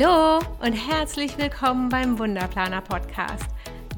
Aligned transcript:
Hallo 0.00 0.38
und 0.60 0.74
herzlich 0.74 1.36
willkommen 1.38 1.88
beim 1.88 2.18
Wunderplaner 2.18 2.82
Podcast, 2.82 3.46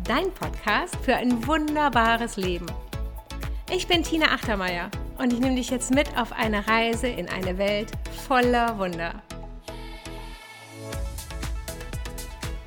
dein 0.05 0.33
Podcast 0.33 0.97
für 1.03 1.15
ein 1.15 1.47
wunderbares 1.47 2.37
Leben. 2.37 2.67
Ich 3.75 3.87
bin 3.87 4.03
Tina 4.03 4.27
Achtermeier 4.27 4.91
und 5.19 5.33
ich 5.33 5.41
nehme 5.41 5.57
dich 5.57 5.69
jetzt 5.69 5.93
mit 5.93 6.17
auf 6.17 6.33
eine 6.33 6.67
Reise 6.67 7.09
in 7.09 7.29
eine 7.29 7.59
Welt 7.59 7.91
voller 8.27 8.79
Wunder. 8.79 9.13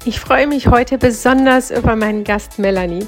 Ich 0.06 0.20
freue 0.20 0.46
mich 0.46 0.68
heute 0.68 0.98
besonders 0.98 1.72
über 1.72 1.96
meinen 1.96 2.24
Gast 2.24 2.60
Melanie 2.60 3.08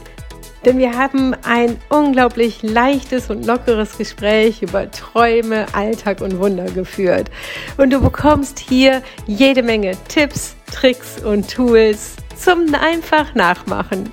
denn 0.65 0.79
wir 0.79 0.97
haben 0.97 1.35
ein 1.43 1.79
unglaublich 1.89 2.63
leichtes 2.63 3.29
und 3.29 3.45
lockeres 3.45 3.97
Gespräch 3.97 4.63
über 4.63 4.89
Träume, 4.89 5.67
Alltag 5.75 6.21
und 6.21 6.39
Wunder 6.39 6.65
geführt. 6.65 7.29
Und 7.77 7.91
du 7.91 8.01
bekommst 8.01 8.57
hier 8.57 9.03
jede 9.27 9.61
Menge 9.61 9.95
Tipps, 10.07 10.55
Tricks 10.71 11.23
und 11.23 11.49
Tools 11.51 12.15
zum 12.35 12.73
einfach 12.73 13.35
nachmachen. 13.35 14.11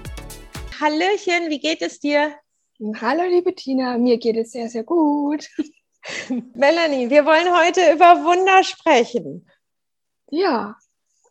Hallöchen, 0.79 1.49
wie 1.49 1.59
geht 1.59 1.81
es 1.81 2.01
dir? 2.01 2.35
Hallo 3.01 3.23
liebe 3.23 3.55
Tina, 3.55 3.97
mir 3.97 4.19
geht 4.19 4.37
es 4.37 4.53
sehr, 4.53 4.69
sehr 4.69 4.85
gut. 4.85 5.49
Melanie, 6.55 7.09
wir 7.09 7.25
wollen 7.25 7.57
heute 7.57 7.81
über 7.95 8.25
Wunder 8.25 8.63
sprechen. 8.63 9.49
Ja, 10.31 10.77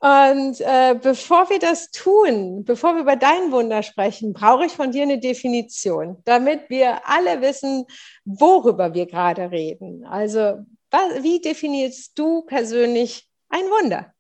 und 0.02 0.60
äh, 0.62 0.96
bevor 1.00 1.48
wir 1.52 1.60
das 1.60 1.92
tun, 1.92 2.64
bevor 2.66 2.96
wir 2.96 3.02
über 3.02 3.16
dein 3.16 3.52
Wunder 3.52 3.84
sprechen, 3.84 4.34
brauche 4.34 4.66
ich 4.66 4.72
von 4.72 4.92
dir 4.92 5.04
eine 5.04 5.20
Definition, 5.20 6.18
damit 6.26 6.72
wir 6.72 7.08
alle 7.08 7.40
wissen, 7.42 7.86
worüber 8.26 8.96
wir 8.96 9.06
gerade 9.06 9.52
reden. 9.52 10.04
Also, 10.06 10.66
was, 10.90 11.22
wie 11.22 11.40
definierst 11.40 12.18
du 12.18 12.42
persönlich 12.42 13.30
ein 13.50 13.66
Wunder? 13.66 14.12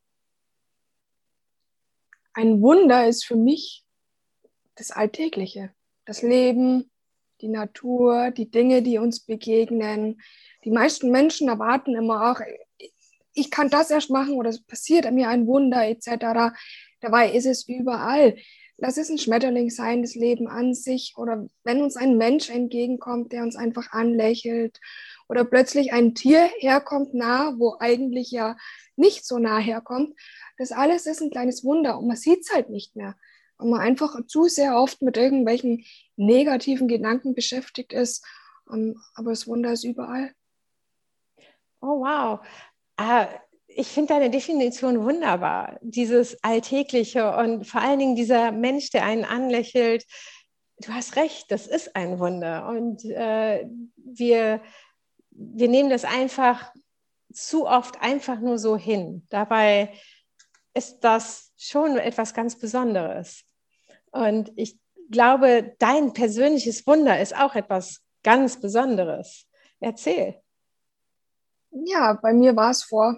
Ein 2.33 2.61
Wunder 2.61 3.07
ist 3.07 3.25
für 3.25 3.35
mich 3.35 3.83
das 4.75 4.91
Alltägliche, 4.91 5.73
das 6.05 6.21
Leben, 6.21 6.91
die 7.41 7.47
Natur, 7.49 8.29
die 8.29 8.51
Dinge, 8.51 8.83
die 8.83 8.99
uns 8.99 9.21
begegnen. 9.21 10.21
Die 10.63 10.69
meisten 10.69 11.09
Menschen 11.09 11.49
erwarten 11.49 11.95
immer 11.95 12.31
auch, 12.31 12.39
ich 13.33 13.51
kann 13.51 13.69
das 13.69 13.91
erst 13.91 14.09
machen 14.09 14.35
oder 14.35 14.49
es 14.49 14.63
passiert 14.63 15.11
mir 15.11 15.29
ein 15.29 15.47
Wunder 15.47 15.87
etc. 15.87 16.53
Dabei 16.99 17.31
ist 17.31 17.45
es 17.45 17.67
überall. 17.67 18.37
Das 18.77 18.97
ist 18.97 19.11
ein 19.11 19.19
Schmetterling 19.19 19.69
sein, 19.69 20.01
das 20.01 20.15
Leben 20.15 20.47
an 20.47 20.73
sich 20.73 21.13
oder 21.15 21.47
wenn 21.63 21.83
uns 21.83 21.95
ein 21.97 22.17
Mensch 22.17 22.49
entgegenkommt, 22.49 23.31
der 23.31 23.43
uns 23.43 23.55
einfach 23.55 23.91
anlächelt 23.91 24.79
oder 25.29 25.45
plötzlich 25.45 25.93
ein 25.93 26.15
Tier 26.15 26.49
herkommt 26.57 27.13
nah, 27.13 27.53
wo 27.59 27.77
eigentlich 27.79 28.31
ja 28.31 28.57
nicht 28.95 29.25
so 29.25 29.37
nah 29.37 29.59
herkommt. 29.59 30.19
Das 30.57 30.71
alles 30.71 31.05
ist 31.05 31.21
ein 31.21 31.29
kleines 31.29 31.63
Wunder 31.63 31.99
und 31.99 32.07
man 32.07 32.17
sieht 32.17 32.41
es 32.41 32.51
halt 32.51 32.69
nicht 32.69 32.95
mehr, 32.95 33.15
weil 33.57 33.69
man 33.69 33.81
einfach 33.81 34.15
zu 34.25 34.47
sehr 34.47 34.75
oft 34.75 35.03
mit 35.03 35.15
irgendwelchen 35.15 35.85
negativen 36.15 36.87
Gedanken 36.87 37.35
beschäftigt 37.35 37.93
ist. 37.93 38.25
Ähm, 38.71 38.99
aber 39.13 39.29
das 39.29 39.45
Wunder 39.47 39.73
ist 39.73 39.83
überall. 39.83 40.33
Oh 41.81 42.01
wow. 42.01 42.39
Ah, 43.03 43.27
ich 43.67 43.87
finde 43.87 44.13
deine 44.13 44.29
Definition 44.29 45.03
wunderbar. 45.03 45.79
Dieses 45.81 46.37
Alltägliche 46.43 47.35
und 47.35 47.65
vor 47.65 47.81
allen 47.81 47.97
Dingen 47.97 48.15
dieser 48.15 48.51
Mensch, 48.51 48.91
der 48.91 49.05
einen 49.05 49.25
anlächelt. 49.25 50.05
Du 50.77 50.93
hast 50.93 51.15
recht, 51.15 51.49
das 51.49 51.65
ist 51.65 51.95
ein 51.95 52.19
Wunder. 52.19 52.67
Und 52.67 53.03
äh, 53.05 53.65
wir, 53.95 54.61
wir 55.31 55.67
nehmen 55.67 55.89
das 55.89 56.05
einfach 56.05 56.71
zu 57.33 57.65
oft 57.65 57.99
einfach 58.01 58.39
nur 58.39 58.59
so 58.59 58.77
hin. 58.77 59.25
Dabei 59.29 59.91
ist 60.75 60.99
das 60.99 61.53
schon 61.57 61.97
etwas 61.97 62.35
ganz 62.35 62.59
Besonderes. 62.59 63.45
Und 64.11 64.51
ich 64.57 64.77
glaube, 65.09 65.75
dein 65.79 66.13
persönliches 66.13 66.85
Wunder 66.85 67.19
ist 67.19 67.35
auch 67.35 67.55
etwas 67.55 68.03
ganz 68.21 68.61
Besonderes. 68.61 69.47
Erzähl. 69.79 70.40
Ja, 71.71 72.13
bei 72.13 72.33
mir 72.33 72.55
war 72.55 72.71
es 72.71 72.83
vor 72.83 73.17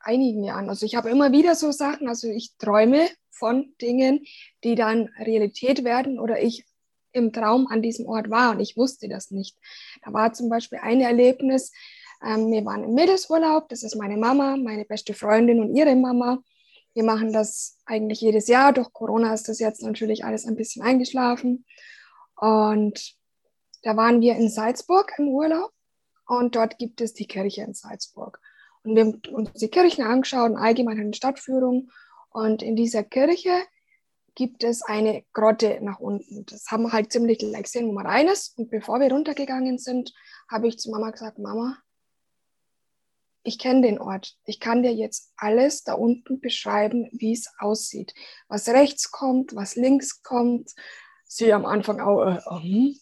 einigen 0.00 0.44
Jahren. 0.44 0.68
Also 0.68 0.86
ich 0.86 0.96
habe 0.96 1.10
immer 1.10 1.32
wieder 1.32 1.54
so 1.54 1.70
Sachen, 1.70 2.08
also 2.08 2.28
ich 2.28 2.56
träume 2.58 3.08
von 3.30 3.74
Dingen, 3.80 4.24
die 4.62 4.74
dann 4.74 5.08
Realität 5.18 5.84
werden 5.84 6.18
oder 6.18 6.42
ich 6.42 6.64
im 7.12 7.32
Traum 7.32 7.68
an 7.68 7.80
diesem 7.80 8.06
Ort 8.06 8.28
war 8.28 8.50
und 8.52 8.60
ich 8.60 8.76
wusste 8.76 9.08
das 9.08 9.30
nicht. 9.30 9.56
Da 10.04 10.12
war 10.12 10.32
zum 10.32 10.48
Beispiel 10.48 10.80
ein 10.82 11.00
Erlebnis, 11.00 11.72
ähm, 12.24 12.50
wir 12.50 12.64
waren 12.64 12.84
im 12.84 12.94
Mädelsurlaub, 12.94 13.68
das 13.68 13.82
ist 13.82 13.94
meine 13.94 14.16
Mama, 14.16 14.56
meine 14.56 14.84
beste 14.84 15.14
Freundin 15.14 15.60
und 15.60 15.74
ihre 15.74 15.94
Mama. 15.94 16.42
Wir 16.92 17.04
machen 17.04 17.32
das 17.32 17.78
eigentlich 17.86 18.20
jedes 18.20 18.48
Jahr, 18.48 18.72
durch 18.72 18.92
Corona 18.92 19.32
ist 19.32 19.48
das 19.48 19.58
jetzt 19.58 19.82
natürlich 19.82 20.24
alles 20.24 20.44
ein 20.46 20.56
bisschen 20.56 20.82
eingeschlafen. 20.82 21.64
Und 22.36 23.14
da 23.82 23.96
waren 23.96 24.20
wir 24.20 24.34
in 24.36 24.48
Salzburg 24.48 25.12
im 25.18 25.28
Urlaub 25.28 25.73
und 26.26 26.56
dort 26.56 26.78
gibt 26.78 27.00
es 27.00 27.14
die 27.14 27.26
Kirche 27.26 27.62
in 27.62 27.74
Salzburg. 27.74 28.40
Und 28.82 28.96
wir 28.96 29.04
haben 29.04 29.20
uns 29.32 29.52
die 29.54 29.68
Kirchen 29.68 30.04
angeschaut, 30.04 30.56
allgemein 30.56 31.00
eine 31.00 31.14
Stadtführung. 31.14 31.90
Und 32.30 32.62
in 32.62 32.76
dieser 32.76 33.02
Kirche 33.02 33.52
gibt 34.34 34.64
es 34.64 34.82
eine 34.82 35.24
Grotte 35.32 35.78
nach 35.80 36.00
unten. 36.00 36.44
Das 36.46 36.66
haben 36.70 36.84
wir 36.84 36.92
halt 36.92 37.12
ziemlich 37.12 37.38
gleich 37.38 37.64
gesehen, 37.64 37.88
wo 37.88 37.92
man 37.92 38.06
rein 38.06 38.28
ist. 38.28 38.58
Und 38.58 38.70
bevor 38.70 39.00
wir 39.00 39.10
runtergegangen 39.10 39.78
sind, 39.78 40.12
habe 40.50 40.68
ich 40.68 40.78
zu 40.78 40.90
Mama 40.90 41.10
gesagt, 41.10 41.38
Mama, 41.38 41.78
ich 43.42 43.58
kenne 43.58 43.82
den 43.82 43.98
Ort. 43.98 44.36
Ich 44.44 44.58
kann 44.58 44.82
dir 44.82 44.92
jetzt 44.92 45.32
alles 45.36 45.84
da 45.84 45.94
unten 45.94 46.40
beschreiben, 46.40 47.08
wie 47.12 47.32
es 47.32 47.52
aussieht. 47.58 48.14
Was 48.48 48.68
rechts 48.68 49.10
kommt, 49.10 49.54
was 49.54 49.76
links 49.76 50.22
kommt. 50.22 50.72
Sie 51.26 51.52
am 51.52 51.66
Anfang 51.66 52.00
auch. 52.00 52.24
Äh, 52.24 52.40
uh, 52.50 52.94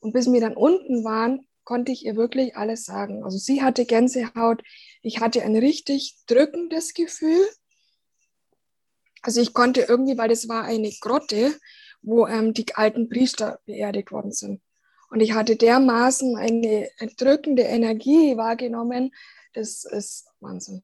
und 0.00 0.12
bis 0.12 0.32
wir 0.32 0.40
dann 0.40 0.56
unten 0.56 1.04
waren, 1.04 1.46
konnte 1.64 1.92
ich 1.92 2.04
ihr 2.04 2.16
wirklich 2.16 2.56
alles 2.56 2.84
sagen. 2.84 3.24
Also 3.24 3.38
sie 3.38 3.62
hatte 3.62 3.84
Gänsehaut, 3.84 4.62
ich 5.02 5.20
hatte 5.20 5.42
ein 5.42 5.56
richtig 5.56 6.16
drückendes 6.26 6.94
Gefühl. 6.94 7.46
Also 9.22 9.40
ich 9.40 9.54
konnte 9.54 9.82
irgendwie, 9.82 10.18
weil 10.18 10.28
das 10.28 10.48
war 10.48 10.64
eine 10.64 10.92
Grotte, 11.00 11.54
wo 12.02 12.26
ähm, 12.26 12.52
die 12.54 12.74
alten 12.74 13.08
Priester 13.08 13.60
beerdigt 13.64 14.10
worden 14.10 14.32
sind. 14.32 14.60
Und 15.10 15.20
ich 15.20 15.34
hatte 15.34 15.56
dermaßen 15.56 16.36
eine 16.36 16.88
drückende 17.16 17.62
Energie 17.62 18.36
wahrgenommen, 18.36 19.12
das 19.52 19.84
ist 19.84 20.26
Wahnsinn. 20.40 20.82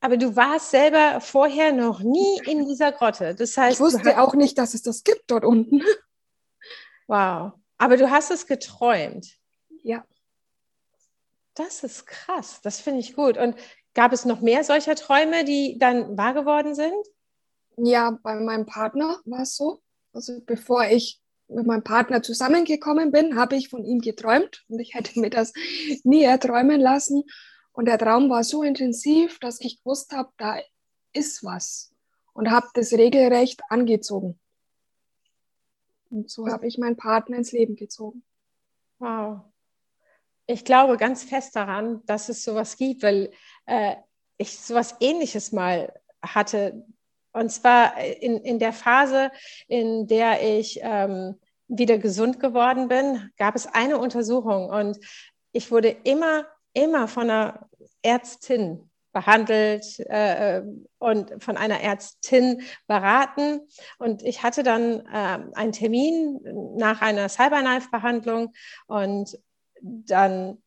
Aber 0.00 0.16
du 0.16 0.36
warst 0.36 0.70
selber 0.70 1.20
vorher 1.20 1.72
noch 1.72 2.00
nie 2.00 2.38
in 2.44 2.66
dieser 2.66 2.92
Grotte. 2.92 3.34
Das 3.34 3.56
heißt, 3.56 3.76
ich 3.76 3.80
wusste 3.80 4.20
auch 4.20 4.34
nicht, 4.34 4.58
dass 4.58 4.74
es 4.74 4.82
das 4.82 5.02
gibt 5.02 5.24
dort 5.30 5.44
unten. 5.44 5.82
Wow. 7.06 7.52
Aber 7.76 7.98
du 7.98 8.10
hast 8.10 8.30
es 8.30 8.46
geträumt. 8.46 9.36
Ja. 9.84 10.04
Das 11.54 11.84
ist 11.84 12.06
krass, 12.06 12.60
das 12.62 12.80
finde 12.80 13.00
ich 13.00 13.14
gut. 13.14 13.36
Und 13.36 13.54
gab 13.94 14.12
es 14.12 14.24
noch 14.24 14.40
mehr 14.40 14.64
solcher 14.64 14.96
Träume, 14.96 15.44
die 15.44 15.78
dann 15.78 16.16
wahr 16.18 16.34
geworden 16.34 16.74
sind? 16.74 17.06
Ja, 17.76 18.18
bei 18.22 18.34
meinem 18.34 18.66
Partner 18.66 19.20
war 19.24 19.42
es 19.42 19.56
so. 19.56 19.80
Also 20.12 20.40
bevor 20.44 20.84
ich 20.86 21.20
mit 21.48 21.66
meinem 21.66 21.84
Partner 21.84 22.22
zusammengekommen 22.22 23.12
bin, 23.12 23.36
habe 23.36 23.56
ich 23.56 23.68
von 23.68 23.84
ihm 23.84 24.00
geträumt 24.00 24.64
und 24.68 24.80
ich 24.80 24.94
hätte 24.94 25.20
mir 25.20 25.30
das 25.30 25.52
nie 26.02 26.22
erträumen 26.22 26.80
lassen. 26.80 27.22
Und 27.72 27.86
der 27.86 27.98
Traum 27.98 28.30
war 28.30 28.42
so 28.42 28.62
intensiv, 28.62 29.38
dass 29.38 29.60
ich 29.60 29.78
gewusst 29.78 30.12
habe, 30.12 30.32
da 30.38 30.58
ist 31.12 31.44
was 31.44 31.92
und 32.32 32.50
habe 32.50 32.68
das 32.74 32.92
regelrecht 32.92 33.60
angezogen. 33.68 34.40
Und 36.10 36.30
so 36.30 36.48
habe 36.48 36.66
ich 36.66 36.78
meinen 36.78 36.96
Partner 36.96 37.36
ins 37.36 37.52
Leben 37.52 37.76
gezogen. 37.76 38.24
Wow 38.98 39.53
ich 40.46 40.64
glaube 40.64 40.96
ganz 40.96 41.24
fest 41.24 41.56
daran, 41.56 42.02
dass 42.06 42.28
es 42.28 42.44
sowas 42.44 42.76
gibt, 42.76 43.02
weil 43.02 43.30
äh, 43.66 43.96
ich 44.36 44.58
sowas 44.58 44.96
ähnliches 45.00 45.52
mal 45.52 45.92
hatte. 46.22 46.84
Und 47.32 47.50
zwar 47.50 47.98
in, 47.98 48.38
in 48.38 48.58
der 48.58 48.72
Phase, 48.72 49.30
in 49.66 50.06
der 50.06 50.42
ich 50.42 50.80
ähm, 50.82 51.40
wieder 51.68 51.98
gesund 51.98 52.40
geworden 52.40 52.88
bin, 52.88 53.30
gab 53.36 53.56
es 53.56 53.66
eine 53.66 53.98
Untersuchung 53.98 54.68
und 54.68 54.98
ich 55.52 55.70
wurde 55.70 55.88
immer, 56.04 56.46
immer 56.72 57.08
von 57.08 57.30
einer 57.30 57.68
Ärztin 58.02 58.90
behandelt 59.12 60.00
äh, 60.00 60.62
und 60.98 61.42
von 61.42 61.56
einer 61.56 61.80
Ärztin 61.80 62.62
beraten. 62.88 63.60
Und 63.98 64.22
ich 64.22 64.42
hatte 64.42 64.64
dann 64.64 65.06
äh, 65.06 65.38
einen 65.54 65.72
Termin 65.72 66.40
nach 66.76 67.00
einer 67.00 67.28
Cyberknife-Behandlung 67.28 68.52
und 68.86 69.38
dann 69.80 70.62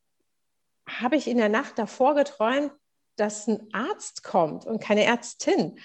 habe 0.88 1.16
ich 1.16 1.28
in 1.28 1.38
der 1.38 1.50
Nacht 1.50 1.78
davor 1.78 2.16
geträumt, 2.16 2.72
dass 3.18 3.48
ein 3.48 3.68
Arzt 3.74 4.24
kommt 4.24 4.66
und 4.66 4.82
keine 4.82 5.04
Ärztin 5.04 5.80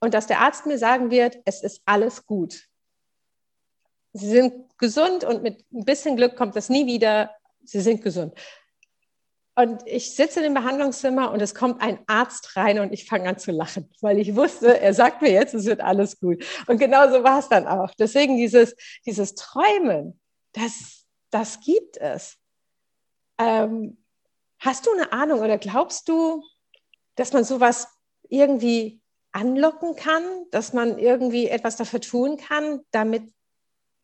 und 0.00 0.14
dass 0.14 0.26
der 0.26 0.40
Arzt 0.40 0.66
mir 0.66 0.78
sagen 0.78 1.10
wird, 1.10 1.38
es 1.44 1.62
ist 1.62 1.82
alles 1.84 2.26
gut. 2.26 2.66
Sie 4.12 4.28
sind 4.28 4.76
gesund 4.78 5.24
und 5.24 5.42
mit 5.42 5.64
ein 5.72 5.84
bisschen 5.84 6.16
Glück 6.16 6.36
kommt 6.36 6.56
das 6.56 6.68
nie 6.68 6.86
wieder. 6.86 7.30
Sie 7.62 7.80
sind 7.80 8.02
gesund. 8.02 8.34
und 9.54 9.82
ich 9.86 10.16
sitze 10.16 10.44
im 10.44 10.54
Behandlungszimmer 10.54 11.30
und 11.30 11.42
es 11.42 11.54
kommt 11.54 11.82
ein 11.82 12.00
Arzt 12.06 12.56
rein 12.56 12.80
und 12.80 12.92
ich 12.92 13.04
fange 13.04 13.28
an 13.28 13.38
zu 13.38 13.52
lachen, 13.52 13.90
weil 14.00 14.18
ich 14.18 14.34
wusste, 14.34 14.80
er 14.80 14.94
sagt 14.94 15.20
mir 15.22 15.30
jetzt, 15.30 15.54
es 15.54 15.66
wird 15.66 15.80
alles 15.80 16.18
gut. 16.18 16.42
Und 16.66 16.78
genauso 16.78 17.22
war 17.22 17.38
es 17.38 17.48
dann 17.48 17.66
auch. 17.66 17.92
Deswegen 17.98 18.36
dieses, 18.38 18.74
dieses 19.04 19.34
Träumen, 19.34 20.18
das, 20.54 21.04
das 21.30 21.60
gibt 21.60 21.98
es. 21.98 22.39
Ähm, 23.40 23.96
hast 24.58 24.86
du 24.86 24.92
eine 24.92 25.12
Ahnung 25.12 25.40
oder 25.40 25.56
glaubst 25.56 26.08
du, 26.08 26.44
dass 27.16 27.32
man 27.32 27.42
sowas 27.42 27.88
irgendwie 28.28 29.00
anlocken 29.32 29.96
kann, 29.96 30.22
dass 30.50 30.74
man 30.74 30.98
irgendwie 30.98 31.48
etwas 31.48 31.76
dafür 31.76 32.00
tun 32.00 32.36
kann, 32.36 32.80
damit 32.90 33.32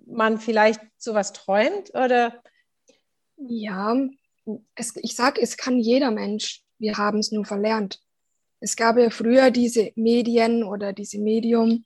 man 0.07 0.39
vielleicht 0.39 0.81
sowas 0.97 1.35
träumt? 1.35 1.91
Oder? 1.91 2.43
Ja, 3.37 3.95
es, 4.75 4.97
ich 4.97 5.15
sage, 5.15 5.43
es 5.43 5.59
kann 5.59 5.79
jeder 5.79 6.11
Mensch. 6.11 6.63
Wir 6.79 6.97
haben 6.97 7.19
es 7.19 7.31
nur 7.31 7.45
verlernt. 7.45 8.01
Es 8.61 8.75
gab 8.77 8.97
ja 8.97 9.11
früher 9.11 9.51
diese 9.51 9.93
Medien 9.97 10.65
oder 10.65 10.95
diese 10.95 11.19
Medium 11.19 11.85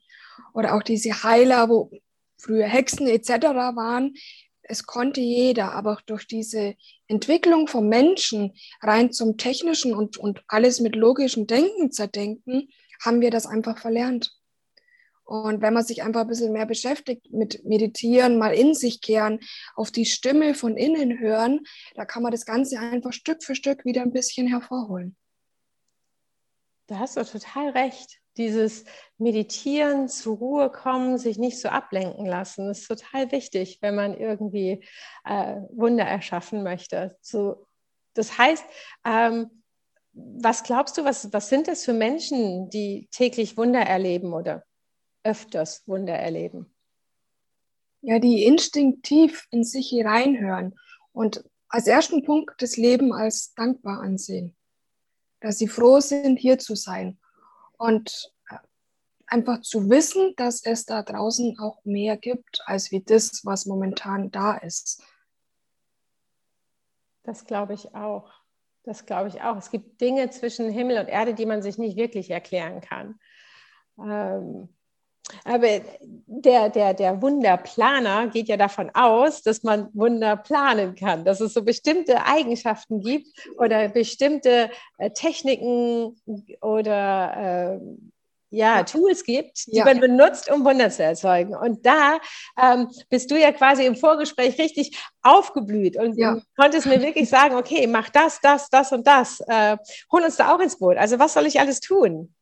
oder 0.53 0.75
auch 0.75 0.83
diese 0.83 1.23
Heiler, 1.23 1.67
wo 1.67 1.91
früher 2.37 2.67
Hexen 2.67 3.07
etc. 3.07 3.29
waren. 3.75 4.13
Es 4.71 4.85
konnte 4.85 5.19
jeder, 5.19 5.73
aber 5.73 5.99
durch 6.05 6.25
diese 6.27 6.75
Entwicklung 7.07 7.67
vom 7.67 7.89
Menschen 7.89 8.53
rein 8.79 9.11
zum 9.11 9.35
technischen 9.35 9.93
und, 9.93 10.15
und 10.15 10.45
alles 10.47 10.79
mit 10.79 10.95
logischem 10.95 11.45
Denken 11.45 11.91
zerdenken, 11.91 12.69
haben 13.03 13.19
wir 13.19 13.31
das 13.31 13.45
einfach 13.45 13.77
verlernt. 13.77 14.31
Und 15.25 15.61
wenn 15.61 15.73
man 15.73 15.83
sich 15.83 16.03
einfach 16.03 16.21
ein 16.21 16.29
bisschen 16.29 16.53
mehr 16.53 16.65
beschäftigt 16.65 17.33
mit 17.33 17.65
Meditieren, 17.65 18.37
mal 18.37 18.53
in 18.53 18.73
sich 18.73 19.01
kehren, 19.01 19.41
auf 19.75 19.91
die 19.91 20.05
Stimme 20.05 20.55
von 20.55 20.77
innen 20.77 21.19
hören, 21.19 21.65
da 21.95 22.05
kann 22.05 22.23
man 22.23 22.31
das 22.31 22.45
Ganze 22.45 22.79
einfach 22.79 23.11
Stück 23.11 23.43
für 23.43 23.55
Stück 23.55 23.83
wieder 23.83 24.03
ein 24.03 24.13
bisschen 24.13 24.47
hervorholen. 24.47 25.17
Da 26.87 26.99
hast 26.99 27.17
du 27.17 27.25
total 27.25 27.71
recht. 27.71 28.21
Dieses 28.41 28.85
Meditieren, 29.19 30.07
zur 30.07 30.37
Ruhe 30.37 30.71
kommen, 30.71 31.19
sich 31.19 31.37
nicht 31.37 31.59
so 31.59 31.69
ablenken 31.69 32.25
lassen, 32.25 32.71
ist 32.71 32.87
total 32.87 33.31
wichtig, 33.31 33.77
wenn 33.81 33.93
man 33.93 34.17
irgendwie 34.17 34.83
äh, 35.25 35.57
Wunder 35.69 36.05
erschaffen 36.05 36.63
möchte. 36.63 37.15
So, 37.21 37.67
das 38.15 38.39
heißt, 38.39 38.65
ähm, 39.05 39.63
was 40.13 40.63
glaubst 40.63 40.97
du, 40.97 41.05
was, 41.05 41.31
was 41.31 41.49
sind 41.49 41.67
das 41.67 41.85
für 41.85 41.93
Menschen, 41.93 42.71
die 42.71 43.07
täglich 43.11 43.57
Wunder 43.57 43.81
erleben 43.81 44.33
oder 44.33 44.63
öfters 45.23 45.87
Wunder 45.87 46.15
erleben? 46.15 46.73
Ja, 48.01 48.17
die 48.17 48.43
instinktiv 48.45 49.45
in 49.51 49.63
sich 49.63 49.89
hineinhören 49.89 50.79
und 51.11 51.43
als 51.69 51.85
ersten 51.85 52.23
Punkt 52.23 52.59
das 52.59 52.75
Leben 52.75 53.13
als 53.13 53.53
dankbar 53.53 54.01
ansehen. 54.01 54.55
Dass 55.41 55.59
sie 55.59 55.67
froh 55.67 55.99
sind, 55.99 56.37
hier 56.37 56.57
zu 56.57 56.75
sein. 56.75 57.19
Und 57.81 58.31
einfach 59.25 59.61
zu 59.61 59.89
wissen, 59.89 60.35
dass 60.37 60.63
es 60.63 60.85
da 60.85 61.01
draußen 61.01 61.57
auch 61.57 61.83
mehr 61.83 62.15
gibt, 62.15 62.61
als 62.65 62.91
wie 62.91 63.01
das, 63.01 63.43
was 63.43 63.65
momentan 63.65 64.29
da 64.29 64.53
ist. 64.53 65.03
Das 67.23 67.45
glaube 67.45 67.73
ich 67.73 67.95
auch. 67.95 68.31
Das 68.83 69.07
glaube 69.07 69.29
ich 69.29 69.41
auch. 69.41 69.57
Es 69.57 69.71
gibt 69.71 69.99
Dinge 69.99 70.29
zwischen 70.29 70.69
Himmel 70.69 70.99
und 70.99 71.07
Erde, 71.07 71.33
die 71.33 71.47
man 71.47 71.63
sich 71.63 71.79
nicht 71.79 71.97
wirklich 71.97 72.29
erklären 72.29 72.81
kann. 72.81 73.19
Ähm, 73.97 74.69
aber 75.43 75.81
der, 76.27 76.69
der, 76.69 76.93
der 76.93 77.21
Wunderplaner 77.21 78.27
geht 78.27 78.47
ja 78.47 78.57
davon 78.57 78.89
aus, 78.93 79.41
dass 79.41 79.63
man 79.63 79.89
Wunder 79.93 80.37
planen 80.37 80.95
kann, 80.95 81.25
dass 81.25 81.41
es 81.41 81.53
so 81.53 81.63
bestimmte 81.63 82.25
Eigenschaften 82.25 83.01
gibt 83.01 83.27
oder 83.57 83.89
bestimmte 83.89 84.69
äh, 84.97 85.11
Techniken 85.11 86.15
oder 86.61 87.79
äh, 87.79 87.79
ja, 88.51 88.83
Tools 88.83 89.23
gibt, 89.23 89.67
die 89.67 89.77
ja. 89.77 89.85
man 89.85 89.99
benutzt, 89.99 90.51
um 90.51 90.65
Wunder 90.65 90.89
zu 90.89 91.03
erzeugen. 91.03 91.55
Und 91.55 91.85
da 91.85 92.19
ähm, 92.61 92.89
bist 93.09 93.31
du 93.31 93.39
ja 93.39 93.51
quasi 93.53 93.85
im 93.85 93.95
Vorgespräch 93.95 94.59
richtig 94.59 94.97
aufgeblüht 95.21 95.95
und 95.97 96.17
ja. 96.17 96.37
konntest 96.57 96.85
mir 96.85 97.01
wirklich 97.01 97.29
sagen, 97.29 97.55
okay, 97.55 97.87
mach 97.87 98.09
das, 98.09 98.39
das, 98.41 98.69
das 98.69 98.91
und 98.91 99.07
das. 99.07 99.39
Äh, 99.47 99.77
hol 100.11 100.23
uns 100.23 100.35
da 100.35 100.53
auch 100.53 100.59
ins 100.59 100.77
Boot. 100.77 100.97
Also 100.97 101.17
was 101.17 101.33
soll 101.33 101.45
ich 101.45 101.59
alles 101.59 101.79
tun? 101.79 102.35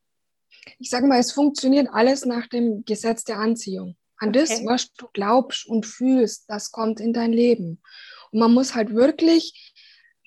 Ich 0.77 0.89
sage 0.89 1.07
mal, 1.07 1.19
es 1.19 1.31
funktioniert 1.31 1.87
alles 1.91 2.25
nach 2.25 2.47
dem 2.47 2.83
Gesetz 2.85 3.23
der 3.23 3.37
Anziehung. 3.37 3.95
An 4.17 4.29
okay. 4.29 4.39
das, 4.39 4.65
was 4.65 4.91
du 4.93 5.07
glaubst 5.13 5.67
und 5.67 5.85
fühlst, 5.85 6.45
das 6.47 6.71
kommt 6.71 6.99
in 6.99 7.13
dein 7.13 7.31
Leben. 7.31 7.81
Und 8.31 8.39
man 8.39 8.53
muss 8.53 8.75
halt 8.75 8.93
wirklich, 8.93 9.73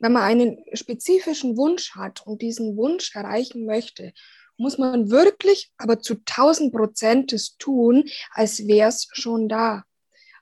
wenn 0.00 0.12
man 0.12 0.22
einen 0.22 0.58
spezifischen 0.72 1.56
Wunsch 1.56 1.94
hat 1.94 2.26
und 2.26 2.42
diesen 2.42 2.76
Wunsch 2.76 3.14
erreichen 3.14 3.66
möchte, 3.66 4.12
muss 4.56 4.78
man 4.78 5.10
wirklich, 5.10 5.70
aber 5.76 6.00
zu 6.00 6.14
1000 6.14 6.72
Prozent 6.72 7.32
es 7.32 7.56
tun, 7.56 8.08
als 8.30 8.66
wäre 8.66 8.88
es 8.88 9.08
schon 9.12 9.48
da. 9.48 9.84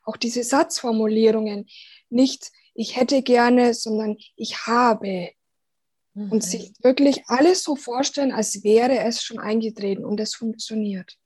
Auch 0.04 0.16
diese 0.16 0.42
Satzformulierungen, 0.42 1.66
nicht 2.08 2.50
ich 2.74 2.96
hätte 2.96 3.22
gerne, 3.22 3.74
sondern 3.74 4.16
ich 4.36 4.66
habe, 4.66 5.30
Mhm. 6.14 6.32
Und 6.32 6.44
sich 6.44 6.72
wirklich 6.82 7.22
alles 7.28 7.62
so 7.62 7.76
vorstellen, 7.76 8.32
als 8.32 8.64
wäre 8.64 8.98
es 8.98 9.22
schon 9.22 9.38
eingetreten 9.38 10.04
und 10.04 10.18
es 10.20 10.34
funktioniert. 10.34 11.16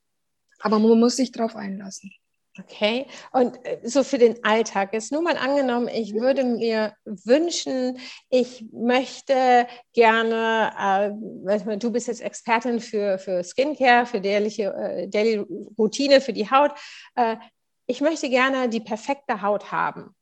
Aber 0.60 0.78
man 0.78 0.98
muss 0.98 1.16
sich 1.16 1.32
darauf 1.32 1.56
einlassen. 1.56 2.12
Okay, 2.56 3.06
und 3.32 3.56
äh, 3.66 3.80
so 3.82 4.04
für 4.04 4.18
den 4.18 4.44
Alltag 4.44 4.94
ist 4.94 5.10
nur 5.10 5.22
mal 5.22 5.36
angenommen, 5.36 5.88
ich 5.88 6.14
würde 6.14 6.44
mir 6.44 6.94
wünschen, 7.04 7.98
ich 8.28 8.64
möchte 8.72 9.66
gerne, 9.92 11.10
äh, 11.48 11.76
du 11.78 11.90
bist 11.90 12.06
jetzt 12.06 12.20
Expertin 12.20 12.78
für, 12.78 13.18
für 13.18 13.42
Skincare, 13.42 14.06
für 14.06 14.20
Daily, 14.20 14.48
äh, 14.62 15.08
Daily 15.08 15.44
Routine, 15.76 16.20
für 16.20 16.32
die 16.32 16.48
Haut. 16.48 16.70
Äh, 17.16 17.38
ich 17.86 18.00
möchte 18.00 18.30
gerne 18.30 18.68
die 18.68 18.80
perfekte 18.80 19.42
Haut 19.42 19.72
haben. 19.72 20.14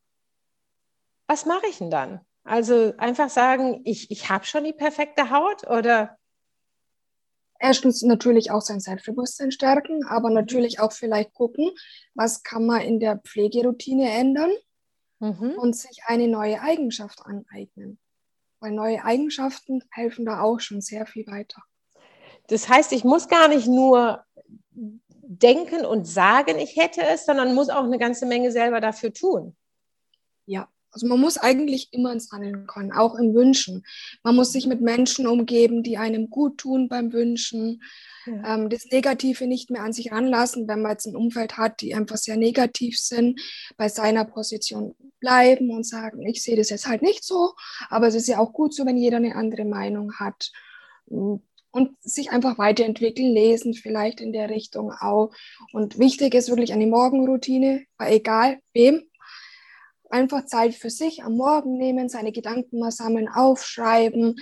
Was 1.26 1.44
mache 1.44 1.66
ich 1.68 1.78
denn 1.78 1.90
dann? 1.90 2.20
Also 2.44 2.92
einfach 2.98 3.30
sagen, 3.30 3.82
ich, 3.84 4.10
ich 4.10 4.28
habe 4.28 4.44
schon 4.44 4.64
die 4.64 4.72
perfekte 4.72 5.30
Haut 5.30 5.66
oder? 5.68 6.18
Erstens 7.58 8.02
natürlich 8.02 8.50
auch 8.50 8.60
sein 8.60 8.80
Selbstbewusstsein 8.80 9.52
stärken, 9.52 10.04
aber 10.04 10.28
mhm. 10.28 10.34
natürlich 10.34 10.80
auch 10.80 10.92
vielleicht 10.92 11.32
gucken, 11.32 11.70
was 12.14 12.42
kann 12.42 12.66
man 12.66 12.80
in 12.80 12.98
der 12.98 13.18
Pflegeroutine 13.18 14.10
ändern 14.10 14.50
mhm. 15.20 15.54
und 15.56 15.76
sich 15.76 16.02
eine 16.06 16.26
neue 16.26 16.60
Eigenschaft 16.60 17.24
aneignen. 17.24 17.98
Weil 18.58 18.72
neue 18.72 19.04
Eigenschaften 19.04 19.84
helfen 19.90 20.24
da 20.24 20.40
auch 20.40 20.58
schon 20.58 20.80
sehr 20.80 21.06
viel 21.06 21.26
weiter. 21.28 21.62
Das 22.48 22.68
heißt, 22.68 22.92
ich 22.92 23.04
muss 23.04 23.28
gar 23.28 23.46
nicht 23.46 23.68
nur 23.68 24.24
denken 24.72 25.86
und 25.86 26.06
sagen, 26.06 26.58
ich 26.58 26.76
hätte 26.76 27.02
es, 27.02 27.24
sondern 27.24 27.54
muss 27.54 27.70
auch 27.70 27.84
eine 27.84 27.98
ganze 27.98 28.26
Menge 28.26 28.50
selber 28.50 28.80
dafür 28.80 29.12
tun. 29.12 29.56
Ja, 30.46 30.68
also 30.92 31.06
man 31.06 31.20
muss 31.20 31.38
eigentlich 31.38 31.88
immer 31.92 32.12
ins 32.12 32.30
Handeln 32.30 32.66
kommen, 32.66 32.92
auch 32.92 33.14
im 33.14 33.34
Wünschen. 33.34 33.84
Man 34.22 34.36
muss 34.36 34.52
sich 34.52 34.66
mit 34.66 34.82
Menschen 34.82 35.26
umgeben, 35.26 35.82
die 35.82 35.96
einem 35.96 36.28
gut 36.28 36.58
tun 36.58 36.88
beim 36.88 37.12
Wünschen. 37.12 37.82
Ja. 38.26 38.54
Ähm, 38.54 38.68
das 38.68 38.86
Negative 38.86 39.46
nicht 39.46 39.70
mehr 39.70 39.82
an 39.82 39.94
sich 39.94 40.12
ranlassen, 40.12 40.68
wenn 40.68 40.82
man 40.82 40.92
jetzt 40.92 41.06
ein 41.06 41.16
Umfeld 41.16 41.56
hat, 41.56 41.80
die 41.80 41.94
einfach 41.94 42.18
sehr 42.18 42.36
negativ 42.36 42.98
sind, 42.98 43.40
bei 43.76 43.88
seiner 43.88 44.26
Position 44.26 44.94
bleiben 45.18 45.70
und 45.70 45.86
sagen, 45.86 46.26
ich 46.26 46.42
sehe 46.42 46.56
das 46.56 46.68
jetzt 46.68 46.86
halt 46.86 47.00
nicht 47.00 47.24
so, 47.24 47.54
aber 47.88 48.08
es 48.08 48.14
ist 48.14 48.28
ja 48.28 48.38
auch 48.38 48.52
gut 48.52 48.74
so, 48.74 48.84
wenn 48.84 48.98
jeder 48.98 49.16
eine 49.16 49.34
andere 49.34 49.64
Meinung 49.64 50.14
hat. 50.18 50.52
Und 51.06 51.96
sich 52.02 52.30
einfach 52.30 52.58
weiterentwickeln, 52.58 53.32
lesen 53.32 53.72
vielleicht 53.72 54.20
in 54.20 54.32
der 54.34 54.50
Richtung 54.50 54.92
auch. 54.92 55.32
Und 55.72 55.98
wichtig 55.98 56.34
ist 56.34 56.50
wirklich 56.50 56.72
eine 56.72 56.86
Morgenroutine, 56.86 57.86
egal 57.98 58.60
wem, 58.74 59.02
einfach 60.12 60.44
Zeit 60.46 60.74
für 60.74 60.90
sich 60.90 61.24
am 61.24 61.36
Morgen 61.36 61.76
nehmen, 61.78 62.08
seine 62.08 62.32
Gedanken 62.32 62.78
mal 62.78 62.92
sammeln, 62.92 63.28
aufschreiben, 63.28 64.36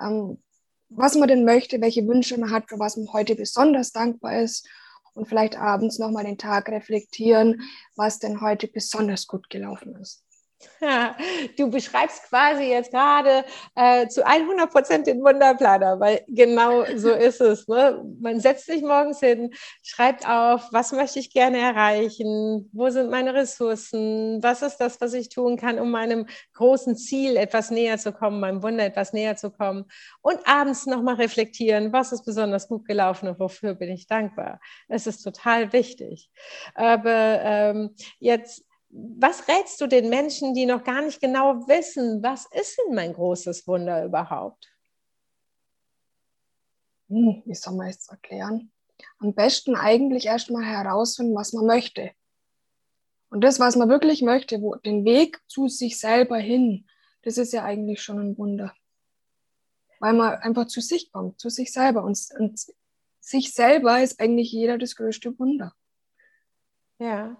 ähm, 0.00 0.42
was 0.88 1.16
man 1.16 1.28
denn 1.28 1.44
möchte, 1.44 1.80
welche 1.80 2.06
Wünsche 2.06 2.38
man 2.38 2.50
hat, 2.50 2.68
für 2.68 2.78
was 2.78 2.96
man 2.96 3.12
heute 3.12 3.34
besonders 3.34 3.92
dankbar 3.92 4.40
ist 4.40 4.66
und 5.14 5.28
vielleicht 5.28 5.58
abends 5.58 5.98
nochmal 5.98 6.24
den 6.24 6.38
Tag 6.38 6.68
reflektieren, 6.68 7.62
was 7.96 8.18
denn 8.18 8.40
heute 8.40 8.68
besonders 8.68 9.26
gut 9.26 9.50
gelaufen 9.50 9.96
ist. 9.96 10.24
Du 11.56 11.70
beschreibst 11.70 12.24
quasi 12.24 12.64
jetzt 12.64 12.90
gerade 12.90 13.44
äh, 13.74 14.08
zu 14.08 14.26
100 14.26 14.70
Prozent 14.70 15.06
den 15.06 15.22
Wunderplaner, 15.22 16.00
weil 16.00 16.24
genau 16.28 16.84
so 16.96 17.10
ist 17.10 17.40
es. 17.40 17.68
Ne? 17.68 18.02
Man 18.20 18.40
setzt 18.40 18.66
sich 18.66 18.82
morgens 18.82 19.20
hin, 19.20 19.50
schreibt 19.82 20.28
auf, 20.28 20.68
was 20.72 20.92
möchte 20.92 21.18
ich 21.18 21.32
gerne 21.32 21.58
erreichen, 21.58 22.68
wo 22.72 22.90
sind 22.90 23.10
meine 23.10 23.34
Ressourcen, 23.34 24.42
was 24.42 24.62
ist 24.62 24.78
das, 24.78 25.00
was 25.00 25.14
ich 25.14 25.28
tun 25.28 25.56
kann, 25.56 25.78
um 25.78 25.90
meinem 25.90 26.26
großen 26.54 26.96
Ziel 26.96 27.36
etwas 27.36 27.70
näher 27.70 27.98
zu 27.98 28.12
kommen, 28.12 28.40
meinem 28.40 28.62
Wunder 28.62 28.84
etwas 28.84 29.12
näher 29.12 29.36
zu 29.36 29.50
kommen 29.50 29.84
und 30.22 30.38
abends 30.46 30.86
nochmal 30.86 31.16
reflektieren, 31.16 31.92
was 31.92 32.12
ist 32.12 32.24
besonders 32.24 32.68
gut 32.68 32.84
gelaufen 32.86 33.28
und 33.28 33.38
wofür 33.38 33.74
bin 33.74 33.90
ich 33.90 34.06
dankbar. 34.06 34.60
Es 34.88 35.06
ist 35.06 35.22
total 35.22 35.72
wichtig. 35.72 36.30
Aber 36.74 37.40
ähm, 37.42 37.94
jetzt 38.18 38.67
was 38.90 39.46
rätst 39.48 39.80
du 39.80 39.86
den 39.86 40.08
Menschen, 40.08 40.54
die 40.54 40.66
noch 40.66 40.82
gar 40.82 41.02
nicht 41.02 41.20
genau 41.20 41.66
wissen, 41.68 42.22
was 42.22 42.46
ist 42.52 42.78
denn 42.78 42.94
mein 42.94 43.12
großes 43.12 43.66
Wunder 43.66 44.04
überhaupt? 44.04 44.68
Hm, 47.08 47.42
wie 47.44 47.54
soll 47.54 47.74
man 47.74 47.88
es 47.88 48.08
erklären? 48.08 48.70
Am 49.18 49.34
besten 49.34 49.76
eigentlich 49.76 50.26
erstmal 50.26 50.64
herausfinden, 50.64 51.34
was 51.34 51.52
man 51.52 51.66
möchte. 51.66 52.12
Und 53.30 53.42
das, 53.42 53.60
was 53.60 53.76
man 53.76 53.88
wirklich 53.88 54.22
möchte, 54.22 54.60
wo, 54.62 54.74
den 54.74 55.04
Weg 55.04 55.38
zu 55.48 55.68
sich 55.68 55.98
selber 55.98 56.38
hin, 56.38 56.86
das 57.22 57.36
ist 57.36 57.52
ja 57.52 57.64
eigentlich 57.64 58.02
schon 58.02 58.18
ein 58.18 58.38
Wunder. 58.38 58.74
Weil 60.00 60.14
man 60.14 60.34
einfach 60.36 60.66
zu 60.66 60.80
sich 60.80 61.12
kommt, 61.12 61.40
zu 61.40 61.50
sich 61.50 61.72
selber. 61.72 62.04
Und, 62.04 62.18
und 62.38 62.58
sich 63.20 63.52
selber 63.52 64.02
ist 64.02 64.20
eigentlich 64.20 64.50
jeder 64.52 64.78
das 64.78 64.96
größte 64.96 65.38
Wunder. 65.38 65.74
Ja, 66.98 67.36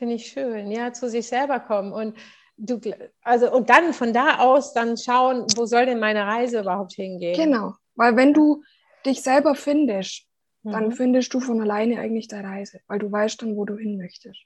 finde 0.00 0.14
ich 0.14 0.28
schön. 0.28 0.70
Ja, 0.70 0.94
zu 0.94 1.10
sich 1.10 1.28
selber 1.28 1.60
kommen. 1.60 1.92
Und 1.92 2.16
du, 2.56 2.80
also, 3.20 3.52
und 3.52 3.68
dann 3.68 3.92
von 3.92 4.14
da 4.14 4.38
aus 4.38 4.72
dann 4.72 4.96
schauen, 4.96 5.44
wo 5.56 5.66
soll 5.66 5.84
denn 5.84 6.00
meine 6.00 6.26
Reise 6.26 6.60
überhaupt 6.60 6.94
hingehen? 6.94 7.36
Genau. 7.36 7.74
Weil 7.96 8.16
wenn 8.16 8.32
du 8.32 8.62
dich 9.04 9.20
selber 9.20 9.54
findest, 9.54 10.26
mhm. 10.62 10.72
dann 10.72 10.92
findest 10.92 11.34
du 11.34 11.40
von 11.40 11.60
alleine 11.60 12.00
eigentlich 12.00 12.28
deine 12.28 12.48
Reise, 12.48 12.80
weil 12.86 12.98
du 12.98 13.12
weißt 13.12 13.42
dann, 13.42 13.56
wo 13.56 13.66
du 13.66 13.76
hin 13.76 13.98
möchtest. 13.98 14.40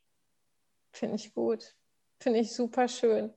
Finde 0.92 1.14
ich 1.14 1.32
gut. 1.32 1.72
Finde 2.18 2.40
ich 2.40 2.52
super 2.52 2.88
schön. 2.88 3.32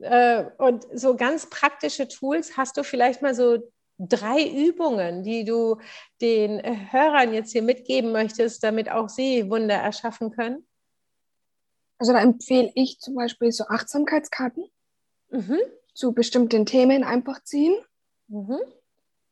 Äh, 0.00 0.44
und 0.56 0.86
so 0.94 1.14
ganz 1.14 1.50
praktische 1.50 2.08
Tools, 2.08 2.56
hast 2.56 2.78
du 2.78 2.84
vielleicht 2.84 3.20
mal 3.20 3.34
so 3.34 3.70
drei 3.98 4.48
Übungen, 4.48 5.24
die 5.24 5.44
du 5.44 5.76
den 6.22 6.62
Hörern 6.90 7.34
jetzt 7.34 7.52
hier 7.52 7.62
mitgeben 7.62 8.12
möchtest, 8.12 8.64
damit 8.64 8.90
auch 8.90 9.10
sie 9.10 9.50
Wunder 9.50 9.74
erschaffen 9.74 10.30
können? 10.30 10.67
Also 11.98 12.12
da 12.12 12.20
empfehle 12.20 12.70
ich 12.74 13.00
zum 13.00 13.14
Beispiel 13.14 13.52
so 13.52 13.64
Achtsamkeitskarten 13.64 14.64
mhm. 15.30 15.58
zu 15.94 16.12
bestimmten 16.12 16.64
Themen 16.66 17.04
einfach 17.04 17.42
ziehen. 17.42 17.76
Mhm. 18.28 18.58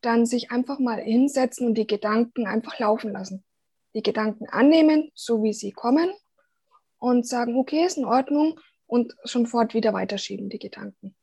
Dann 0.00 0.26
sich 0.26 0.50
einfach 0.50 0.78
mal 0.78 1.00
hinsetzen 1.00 1.68
und 1.68 1.74
die 1.74 1.86
Gedanken 1.86 2.46
einfach 2.46 2.78
laufen 2.78 3.12
lassen. 3.12 3.44
Die 3.94 4.02
Gedanken 4.02 4.48
annehmen, 4.48 5.10
so 5.14 5.42
wie 5.42 5.52
sie 5.52 5.72
kommen 5.72 6.12
und 6.98 7.26
sagen, 7.26 7.56
okay, 7.56 7.84
ist 7.84 7.98
in 7.98 8.04
Ordnung 8.04 8.60
und 8.86 9.14
schon 9.24 9.46
fort 9.46 9.74
wieder 9.74 9.92
weiterschieben, 9.92 10.48
die 10.48 10.58
Gedanken. 10.58 11.14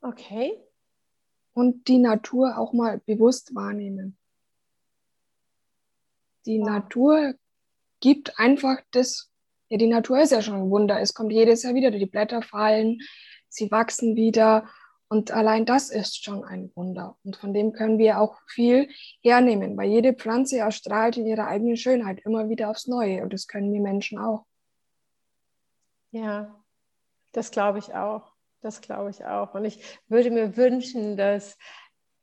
Okay. 0.00 0.58
Und 1.52 1.88
die 1.88 1.98
Natur 1.98 2.58
auch 2.58 2.72
mal 2.72 3.00
bewusst 3.06 3.54
wahrnehmen. 3.54 4.16
Die 6.46 6.60
wow. 6.60 6.68
Natur 6.68 7.34
gibt 8.00 8.38
einfach 8.38 8.78
das, 8.92 9.29
ja, 9.70 9.78
die 9.78 9.86
Natur 9.86 10.20
ist 10.20 10.32
ja 10.32 10.42
schon 10.42 10.56
ein 10.56 10.70
Wunder. 10.70 11.00
Es 11.00 11.14
kommt 11.14 11.32
jedes 11.32 11.62
Jahr 11.62 11.74
wieder, 11.74 11.92
die 11.92 12.04
Blätter 12.06 12.42
fallen, 12.42 12.98
sie 13.48 13.70
wachsen 13.70 14.16
wieder. 14.16 14.68
Und 15.08 15.30
allein 15.30 15.64
das 15.64 15.90
ist 15.90 16.22
schon 16.22 16.44
ein 16.44 16.70
Wunder. 16.74 17.16
Und 17.24 17.36
von 17.36 17.54
dem 17.54 17.72
können 17.72 17.98
wir 17.98 18.20
auch 18.20 18.40
viel 18.48 18.88
hernehmen, 19.22 19.76
weil 19.76 19.88
jede 19.88 20.12
Pflanze 20.12 20.58
erstrahlt 20.58 21.16
in 21.16 21.26
ihrer 21.26 21.46
eigenen 21.46 21.76
Schönheit 21.76 22.20
immer 22.24 22.48
wieder 22.48 22.68
aufs 22.68 22.88
Neue. 22.88 23.22
Und 23.22 23.32
das 23.32 23.46
können 23.46 23.72
wir 23.72 23.80
Menschen 23.80 24.18
auch. 24.18 24.44
Ja, 26.10 26.60
das 27.32 27.52
glaube 27.52 27.78
ich 27.78 27.94
auch. 27.94 28.32
Das 28.62 28.80
glaube 28.80 29.10
ich 29.10 29.24
auch. 29.24 29.54
Und 29.54 29.64
ich 29.64 29.82
würde 30.08 30.30
mir 30.30 30.56
wünschen, 30.56 31.16
dass 31.16 31.56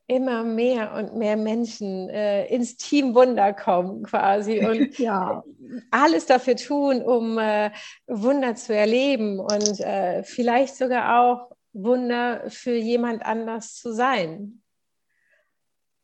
immer 0.07 0.43
mehr 0.43 0.93
und 0.93 1.15
mehr 1.15 1.35
Menschen 1.35 2.09
äh, 2.09 2.45
ins 2.47 2.77
Team 2.77 3.13
Wunder 3.13 3.53
kommen 3.53 4.03
quasi 4.03 4.65
und 4.65 4.97
ja. 4.97 5.43
alles 5.91 6.25
dafür 6.25 6.55
tun, 6.55 7.01
um 7.01 7.37
äh, 7.37 7.71
Wunder 8.07 8.55
zu 8.55 8.73
erleben 8.73 9.39
und 9.39 9.79
äh, 9.81 10.23
vielleicht 10.23 10.75
sogar 10.75 11.21
auch 11.21 11.51
Wunder 11.73 12.49
für 12.49 12.75
jemand 12.75 13.25
anders 13.25 13.75
zu 13.75 13.93
sein. 13.93 14.63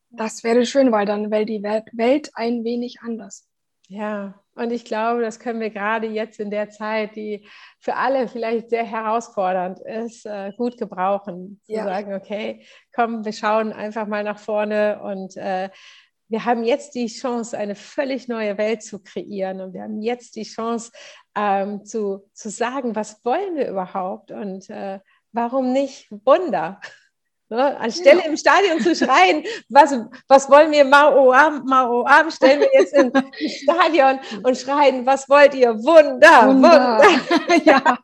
Das 0.09 0.43
wäre 0.43 0.65
schön, 0.65 0.91
weil 0.91 1.07
dann 1.07 1.31
wäre 1.31 1.45
die 1.45 1.63
Welt 1.63 2.29
ein 2.35 2.63
wenig 2.63 2.99
anders. 3.01 3.47
Ja, 3.89 4.39
und 4.55 4.71
ich 4.71 4.85
glaube, 4.85 5.21
das 5.21 5.39
können 5.39 5.59
wir 5.59 5.69
gerade 5.69 6.07
jetzt 6.07 6.39
in 6.39 6.51
der 6.51 6.69
Zeit, 6.69 7.15
die 7.15 7.47
für 7.79 7.95
alle 7.95 8.27
vielleicht 8.27 8.69
sehr 8.69 8.85
herausfordernd 8.85 9.79
ist, 9.79 10.25
äh, 10.25 10.51
gut 10.57 10.77
gebrauchen. 10.77 11.59
Zu 11.63 11.73
ja. 11.73 11.83
sagen, 11.83 12.13
okay, 12.13 12.65
komm, 12.95 13.25
wir 13.25 13.33
schauen 13.33 13.73
einfach 13.73 14.07
mal 14.07 14.23
nach 14.23 14.39
vorne 14.39 15.01
und 15.01 15.35
äh, 15.37 15.69
wir 16.29 16.45
haben 16.45 16.63
jetzt 16.63 16.95
die 16.95 17.07
Chance, 17.07 17.57
eine 17.57 17.75
völlig 17.75 18.27
neue 18.27 18.57
Welt 18.57 18.81
zu 18.81 18.99
kreieren 19.03 19.61
und 19.61 19.73
wir 19.73 19.83
haben 19.83 20.01
jetzt 20.01 20.35
die 20.35 20.43
Chance 20.43 20.91
ähm, 21.35 21.85
zu, 21.85 22.29
zu 22.33 22.49
sagen, 22.49 22.95
was 22.95 23.23
wollen 23.25 23.55
wir 23.55 23.69
überhaupt 23.69 24.31
und 24.31 24.69
äh, 24.69 24.99
warum 25.31 25.73
nicht 25.73 26.09
Wunder? 26.09 26.79
Ne? 27.53 27.79
Anstelle 27.79 28.21
ja. 28.21 28.25
im 28.25 28.35
Stadion 28.35 28.79
zu 28.79 28.95
schreien, 28.95 29.43
was, 29.69 29.93
was 30.27 30.49
wollen 30.49 30.71
wir 30.71 30.83
Mao 30.83 31.31
Am, 31.31 31.63
Mao 31.65 32.03
Am, 32.03 32.31
stellen 32.31 32.61
wir 32.61 32.69
jetzt 32.73 32.93
ins 32.95 33.13
Stadion 33.61 34.19
und 34.41 34.57
schreien, 34.57 35.05
was 35.05 35.29
wollt 35.29 35.53
ihr? 35.53 35.75
Wunder, 35.75 36.47
Wunder. 36.47 36.99
Wunder. 36.99 37.63
ja. 37.63 37.97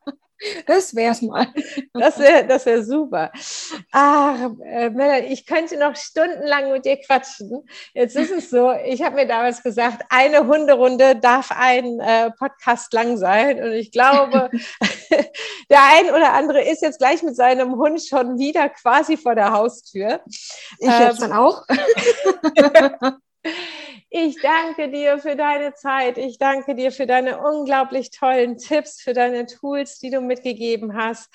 Das 0.65 0.95
wär's 0.95 1.21
mal. 1.21 1.47
Das 1.93 2.17
wäre 2.19 2.45
das 2.45 2.65
wär 2.65 2.83
super. 2.83 3.31
Ach, 3.91 4.51
äh, 4.63 4.89
Melanie, 4.89 5.27
ich 5.27 5.45
könnte 5.45 5.77
noch 5.77 5.95
stundenlang 5.95 6.71
mit 6.71 6.85
dir 6.85 6.97
quatschen. 6.97 7.67
Jetzt 7.93 8.15
ist 8.15 8.31
es 8.31 8.49
so, 8.49 8.71
ich 8.85 9.01
habe 9.01 9.15
mir 9.15 9.27
damals 9.27 9.61
gesagt, 9.61 10.03
eine 10.09 10.47
Hunderunde 10.47 11.15
darf 11.15 11.51
ein 11.51 11.99
äh, 11.99 12.31
Podcast 12.31 12.93
lang 12.93 13.17
sein. 13.17 13.61
Und 13.61 13.73
ich 13.73 13.91
glaube, 13.91 14.49
der 15.69 15.83
ein 15.83 16.09
oder 16.09 16.33
andere 16.33 16.61
ist 16.61 16.81
jetzt 16.81 16.99
gleich 16.99 17.21
mit 17.23 17.35
seinem 17.35 17.75
Hund 17.75 18.01
schon 18.01 18.37
wieder 18.39 18.69
quasi 18.69 19.17
vor 19.17 19.35
der 19.35 19.51
Haustür. 19.51 20.21
Ich 20.79 20.87
ähm, 20.87 21.01
jetzt 21.01 21.21
dann 21.21 21.33
auch. 21.33 21.65
Ich 24.11 24.41
danke 24.41 24.89
dir 24.89 25.19
für 25.19 25.35
deine 25.35 25.73
Zeit. 25.75 26.17
Ich 26.17 26.39
danke 26.39 26.73
dir 26.73 26.91
für 26.91 27.05
deine 27.05 27.39
unglaublich 27.39 28.09
tollen 28.09 28.57
Tipps, 28.57 29.01
für 29.01 29.13
deine 29.13 29.45
Tools, 29.45 29.99
die 29.99 30.09
du 30.09 30.21
mitgegeben 30.21 30.95
hast. 30.95 31.31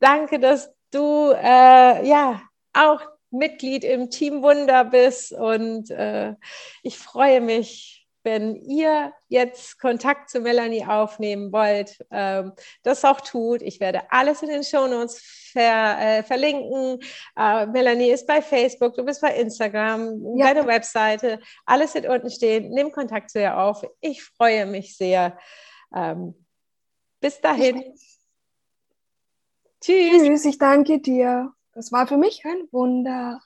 Danke, 0.00 0.38
dass 0.38 0.72
du 0.90 1.32
äh, 1.32 2.06
ja 2.06 2.40
auch 2.72 3.00
Mitglied 3.30 3.84
im 3.84 4.10
Team 4.10 4.42
Wunder 4.42 4.84
bist 4.84 5.32
und 5.32 5.90
äh, 5.90 6.34
ich 6.82 6.98
freue 6.98 7.40
mich 7.40 8.04
wenn 8.24 8.56
ihr 8.56 9.12
jetzt 9.28 9.78
Kontakt 9.78 10.30
zu 10.30 10.40
Melanie 10.40 10.86
aufnehmen 10.86 11.52
wollt, 11.52 11.98
ähm, 12.10 12.52
das 12.82 13.04
auch 13.04 13.20
tut. 13.20 13.62
Ich 13.62 13.80
werde 13.80 14.10
alles 14.10 14.42
in 14.42 14.48
den 14.48 14.64
Shownotes 14.64 15.43
ver, 15.54 15.98
äh, 16.00 16.22
verlinken. 16.22 17.00
Äh, 17.36 17.66
Melanie 17.66 18.10
ist 18.10 18.26
bei 18.26 18.42
Facebook, 18.42 18.94
du 18.94 19.04
bist 19.04 19.22
bei 19.22 19.34
Instagram, 19.36 20.36
ja. 20.36 20.52
deine 20.52 20.66
Webseite, 20.66 21.40
alles 21.64 21.94
wird 21.94 22.06
unten 22.06 22.30
stehen. 22.30 22.70
Nimm 22.70 22.92
Kontakt 22.92 23.30
zu 23.30 23.40
ihr 23.40 23.56
auf. 23.56 23.82
Ich 24.00 24.22
freue 24.22 24.66
mich 24.66 24.96
sehr. 24.96 25.38
Ähm, 25.94 26.34
bis 27.20 27.40
dahin. 27.40 27.94
Tschüss. 29.80 30.22
Tschüss, 30.22 30.44
ich 30.44 30.58
danke 30.58 30.98
dir. 30.98 31.52
Das 31.72 31.92
war 31.92 32.06
für 32.06 32.16
mich 32.16 32.44
ein 32.44 32.68
Wunder. 32.72 33.40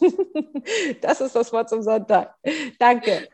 das 1.00 1.20
ist 1.20 1.34
das 1.34 1.52
Wort 1.52 1.68
zum 1.68 1.82
Sonntag. 1.82 2.36
Danke. 2.78 3.28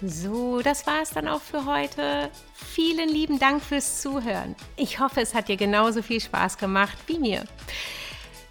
So, 0.00 0.60
das 0.62 0.86
war 0.86 1.02
es 1.02 1.10
dann 1.10 1.26
auch 1.26 1.40
für 1.40 1.64
heute. 1.64 2.30
Vielen 2.54 3.08
lieben 3.08 3.40
Dank 3.40 3.62
fürs 3.62 4.00
Zuhören. 4.00 4.54
Ich 4.76 5.00
hoffe, 5.00 5.20
es 5.20 5.34
hat 5.34 5.48
dir 5.48 5.56
genauso 5.56 6.02
viel 6.02 6.20
Spaß 6.20 6.56
gemacht 6.56 6.96
wie 7.08 7.18
mir. 7.18 7.44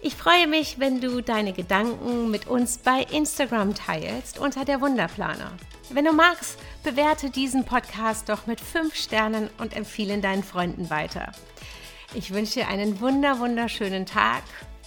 Ich 0.00 0.14
freue 0.14 0.46
mich, 0.46 0.78
wenn 0.78 1.00
du 1.00 1.22
deine 1.22 1.54
Gedanken 1.54 2.30
mit 2.30 2.46
uns 2.46 2.78
bei 2.78 3.00
Instagram 3.10 3.74
teilst 3.74 4.38
unter 4.38 4.64
der 4.66 4.80
Wunderplaner. 4.82 5.52
Wenn 5.90 6.04
du 6.04 6.12
magst, 6.12 6.58
bewerte 6.84 7.30
diesen 7.30 7.64
Podcast 7.64 8.28
doch 8.28 8.46
mit 8.46 8.60
5 8.60 8.94
Sternen 8.94 9.48
und 9.58 9.74
empfehle 9.74 10.14
ihn 10.14 10.22
deinen 10.22 10.44
Freunden 10.44 10.90
weiter. 10.90 11.32
Ich 12.14 12.32
wünsche 12.32 12.60
dir 12.60 12.68
einen 12.68 13.00
wunder 13.00 13.38
wunderschönen 13.38 14.04
Tag. 14.04 14.42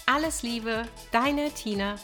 Alles 0.06 0.44
Liebe, 0.44 0.84
deine 1.12 1.52
Tina. 1.52 1.96